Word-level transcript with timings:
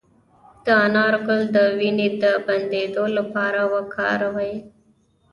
د 0.63 0.65
انار 0.85 1.15
ګل 1.27 1.41
د 1.55 1.57
وینې 1.77 2.07
د 2.23 2.23
بندیدو 2.47 3.05
لپاره 3.17 3.61
وکاروئ 3.73 4.53